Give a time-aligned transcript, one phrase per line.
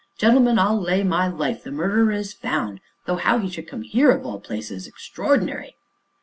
[0.17, 4.09] Gentlemen, I'll lay my life the murderer is found though how he should come here
[4.09, 5.75] of all places extraordinary.